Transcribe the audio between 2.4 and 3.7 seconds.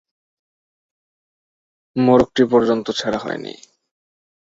পর্যন্ত ছেড়া হয় নি।